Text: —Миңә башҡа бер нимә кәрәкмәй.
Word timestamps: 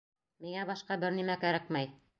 —Миңә 0.45 0.63
башҡа 0.71 0.99
бер 1.05 1.17
нимә 1.21 1.39
кәрәкмәй. 1.47 1.95